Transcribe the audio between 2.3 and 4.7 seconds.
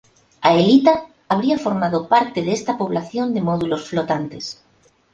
de esta población de módulos flotantes.